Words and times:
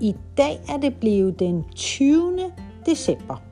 i 0.00 0.16
dag 0.36 0.60
er 0.68 0.76
det 0.76 0.94
blevet 1.00 1.38
den 1.38 1.64
20. 1.74 2.38
december. 2.86 3.42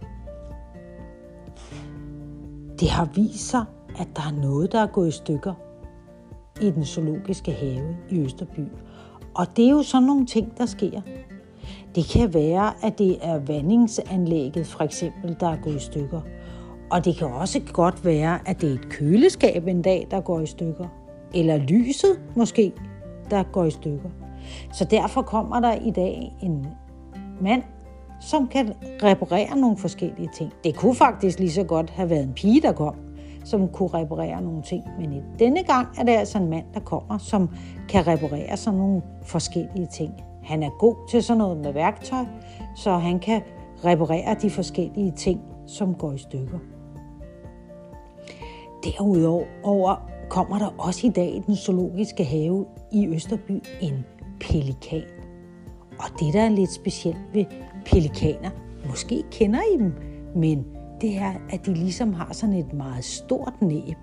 Det 2.81 2.91
har 2.91 3.09
vist 3.15 3.49
sig, 3.49 3.65
at 3.99 4.09
der 4.17 4.23
er 4.23 4.41
noget, 4.43 4.73
der 4.73 4.81
er 4.81 4.87
gået 4.87 5.09
i 5.09 5.11
stykker 5.11 5.55
i 6.61 6.71
den 6.71 6.85
zoologiske 6.85 7.53
have 7.53 7.97
i 8.11 8.21
Østerby. 8.21 8.61
Og 9.35 9.47
det 9.57 9.65
er 9.65 9.71
jo 9.71 9.83
sådan 9.83 10.07
nogle 10.07 10.27
ting, 10.27 10.59
der 10.59 10.67
sker. 10.67 11.01
Det 11.95 12.05
kan 12.05 12.35
være, 12.35 12.73
at 12.83 12.99
det 12.99 13.19
er 13.23 13.39
vandingsanlægget 13.39 14.67
for 14.67 14.85
eksempel, 14.85 15.37
der 15.41 15.49
er 15.49 15.57
gået 15.63 15.77
i 15.77 15.79
stykker. 15.79 16.21
Og 16.91 17.05
det 17.05 17.17
kan 17.17 17.27
også 17.27 17.61
godt 17.73 18.05
være, 18.05 18.49
at 18.49 18.61
det 18.61 18.71
er 18.71 18.75
et 18.75 18.89
køleskab 18.89 19.67
en 19.67 19.83
dag, 19.83 20.07
der 20.11 20.21
går 20.21 20.41
i 20.41 20.47
stykker. 20.47 20.87
Eller 21.35 21.57
lyset 21.57 22.21
måske, 22.37 22.73
der 23.31 23.43
går 23.43 23.65
i 23.65 23.71
stykker. 23.71 24.11
Så 24.73 24.85
derfor 24.85 25.23
kommer 25.23 25.61
der 25.61 25.73
i 25.73 25.91
dag 25.91 26.37
en 26.43 26.67
mand, 27.41 27.63
som 28.21 28.49
kan 28.49 28.73
reparere 29.03 29.59
nogle 29.59 29.77
forskellige 29.77 30.29
ting. 30.35 30.53
Det 30.65 30.77
kunne 30.77 30.95
faktisk 30.95 31.39
lige 31.39 31.53
så 31.53 31.65
godt 31.65 31.91
have 31.91 32.11
været 32.11 32.23
en 32.23 32.33
pige, 32.33 32.61
der 32.61 32.73
kom, 32.73 32.95
som 33.45 33.69
kunne 33.69 33.89
reparere 33.89 34.43
nogle 34.43 34.63
ting. 34.63 34.85
Men 34.99 35.13
i 35.13 35.23
denne 35.39 35.63
gang 35.63 35.89
er 35.99 36.05
det 36.05 36.13
altså 36.13 36.39
en 36.39 36.51
mand, 36.51 36.65
der 36.75 36.81
kommer, 36.81 37.19
som 37.19 37.49
kan 37.89 38.07
reparere 38.07 38.57
sådan 38.57 38.79
nogle 38.79 39.03
forskellige 39.23 39.87
ting. 39.87 40.13
Han 40.45 40.63
er 40.63 40.71
god 40.79 41.09
til 41.11 41.23
sådan 41.23 41.39
noget 41.39 41.57
med 41.57 41.73
værktøj, 41.73 42.25
så 42.77 42.93
han 42.93 43.19
kan 43.19 43.43
reparere 43.85 44.37
de 44.43 44.51
forskellige 44.51 45.11
ting, 45.11 45.41
som 45.67 45.95
går 45.95 46.13
i 46.13 46.19
stykker. 46.19 46.59
Derudover 48.85 50.09
kommer 50.29 50.59
der 50.59 50.75
også 50.79 51.07
i 51.07 51.11
dag 51.11 51.35
i 51.35 51.43
den 51.47 51.57
zoologiske 51.57 52.25
have 52.25 52.67
i 52.93 53.07
Østerby 53.07 53.63
en 53.81 54.05
pelikan. 54.41 55.03
Og 55.99 56.21
det, 56.21 56.35
der 56.35 56.43
er 56.43 56.49
lidt 56.49 56.73
specielt 56.73 57.19
ved 57.35 57.45
pelikaner, 57.87 58.51
måske 58.89 59.23
kender 59.31 59.61
I 59.75 59.79
dem, 59.79 59.93
men 60.37 60.67
det 61.01 61.17
er, 61.17 61.33
at 61.51 61.67
de 61.67 61.75
ligesom 61.75 62.13
har 62.13 62.29
sådan 62.33 62.55
et 62.55 62.73
meget 62.73 63.05
stort 63.05 63.63
næb. 63.63 63.97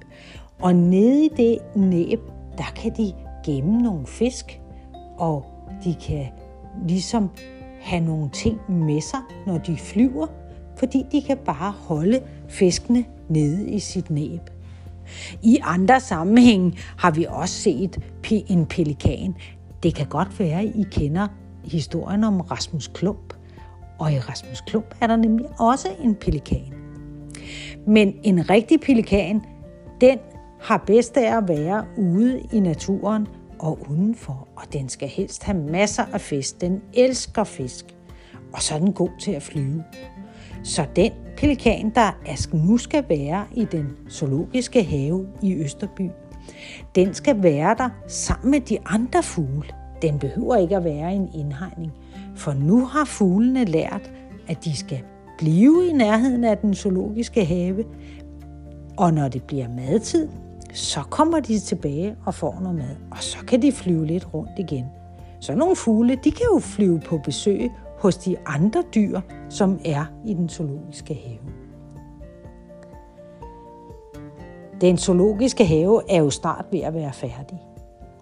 Og 0.61 0.75
nede 0.75 1.25
i 1.25 1.29
det 1.37 1.57
næb, 1.75 2.19
der 2.57 2.73
kan 2.75 2.91
de 2.97 3.13
gemme 3.45 3.81
nogle 3.81 4.07
fisk, 4.07 4.61
og 5.17 5.45
de 5.83 5.95
kan 6.07 6.25
ligesom 6.87 7.29
have 7.81 8.05
nogle 8.05 8.29
ting 8.29 8.59
med 8.69 9.01
sig, 9.01 9.19
når 9.47 9.57
de 9.57 9.77
flyver, 9.77 10.27
fordi 10.77 11.05
de 11.11 11.21
kan 11.21 11.37
bare 11.37 11.71
holde 11.71 12.21
fiskene 12.47 13.05
nede 13.29 13.69
i 13.69 13.79
sit 13.79 14.09
næb. 14.09 14.41
I 15.43 15.57
andre 15.61 15.99
sammenhænge 15.99 16.73
har 16.97 17.11
vi 17.11 17.25
også 17.29 17.55
set 17.55 17.99
en 18.27 18.65
pelikan. 18.65 19.35
Det 19.85 19.95
kan 19.95 20.05
godt 20.05 20.39
være, 20.39 20.59
at 20.59 20.65
I 20.75 20.85
kender 20.91 21.27
historien 21.63 22.23
om 22.23 22.41
Rasmus 22.41 22.87
Klump. 22.87 23.33
Og 23.99 24.13
i 24.13 24.19
Rasmus 24.19 24.61
Klump 24.61 24.95
er 25.01 25.07
der 25.07 25.15
nemlig 25.15 25.45
også 25.59 25.87
en 26.03 26.15
pelikan. 26.15 26.73
Men 27.87 28.13
en 28.23 28.49
rigtig 28.49 28.81
pelikan, 28.81 29.41
den 30.01 30.17
har 30.61 30.83
bedst 30.87 31.17
af 31.17 31.37
at 31.37 31.47
være 31.47 31.85
ude 31.97 32.41
i 32.53 32.59
naturen 32.59 33.27
og 33.59 33.79
udenfor, 33.89 34.47
og 34.55 34.73
den 34.73 34.89
skal 34.89 35.07
helst 35.07 35.43
have 35.43 35.57
masser 35.57 36.03
af 36.13 36.21
fisk. 36.21 36.61
Den 36.61 36.81
elsker 36.93 37.43
fisk, 37.43 37.85
og 38.53 38.61
så 38.61 38.75
er 38.75 38.79
den 38.79 38.93
god 38.93 39.09
til 39.19 39.31
at 39.31 39.43
flyve. 39.43 39.83
Så 40.63 40.85
den 40.95 41.11
pelikan, 41.37 41.91
der 41.95 42.55
nu 42.55 42.77
skal 42.77 43.05
være 43.09 43.45
i 43.55 43.65
den 43.65 43.97
zoologiske 44.09 44.83
have 44.83 45.27
i 45.41 45.55
Østerby, 45.55 46.09
den 46.95 47.13
skal 47.13 47.43
være 47.43 47.75
der 47.77 47.89
sammen 48.07 48.51
med 48.51 48.59
de 48.59 48.77
andre 48.85 49.23
fugle. 49.23 49.69
Den 50.01 50.19
behøver 50.19 50.55
ikke 50.55 50.75
at 50.75 50.83
være 50.83 51.15
en 51.15 51.29
indhegning, 51.33 51.91
for 52.35 52.53
nu 52.53 52.85
har 52.85 53.05
fuglene 53.05 53.65
lært, 53.65 54.11
at 54.47 54.63
de 54.63 54.77
skal 54.77 55.01
blive 55.37 55.87
i 55.89 55.93
nærheden 55.93 56.43
af 56.43 56.57
den 56.57 56.73
zoologiske 56.73 57.45
have, 57.45 57.83
og 58.97 59.13
når 59.13 59.27
det 59.27 59.43
bliver 59.43 59.67
madtid, 59.69 60.27
så 60.73 61.01
kommer 61.09 61.39
de 61.39 61.59
tilbage 61.59 62.15
og 62.25 62.33
får 62.33 62.59
noget 62.61 62.77
mad, 62.77 62.95
og 63.11 63.17
så 63.19 63.37
kan 63.47 63.61
de 63.61 63.71
flyve 63.71 64.05
lidt 64.05 64.33
rundt 64.33 64.59
igen. 64.59 64.85
Så 65.39 65.55
nogle 65.55 65.75
fugle, 65.75 66.19
de 66.23 66.31
kan 66.31 66.45
jo 66.53 66.59
flyve 66.59 66.99
på 66.99 67.17
besøg 67.17 67.71
hos 67.99 68.17
de 68.17 68.35
andre 68.45 68.83
dyr, 68.95 69.21
som 69.49 69.79
er 69.85 70.05
i 70.25 70.33
den 70.33 70.49
zoologiske 70.49 71.13
have. 71.13 71.64
Den 74.81 74.97
zoologiske 74.97 75.65
have 75.65 76.01
er 76.09 76.17
jo 76.17 76.29
snart 76.29 76.65
ved 76.71 76.79
at 76.79 76.93
være 76.93 77.13
færdig. 77.13 77.59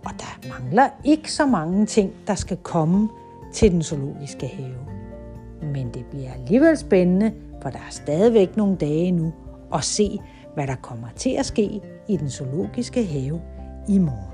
Og 0.06 0.12
der 0.20 0.50
mangler 0.50 0.90
ikke 1.04 1.32
så 1.32 1.46
mange 1.46 1.86
ting, 1.86 2.12
der 2.28 2.36
skal 2.36 2.58
komme 2.58 3.10
til 3.54 3.72
den 3.72 3.82
zoologiske 3.84 4.48
have. 4.48 4.76
Men 5.74 5.90
det 5.94 6.06
bliver 6.06 6.34
alligevel 6.34 6.78
spændende, 6.78 7.34
for 7.62 7.70
der 7.70 7.78
er 7.78 7.92
stadigvæk 7.92 8.58
nogle 8.58 8.76
dage 8.76 9.12
nu, 9.12 9.34
at 9.74 9.84
se, 9.84 10.20
hvad 10.54 10.68
der 10.68 10.76
kommer 10.76 11.08
til 11.16 11.36
at 11.40 11.46
ske 11.46 11.82
i 12.08 12.18
den 12.18 12.30
zoologiske 12.30 13.06
have 13.06 13.42
i 13.90 13.98
morgen. 13.98 14.33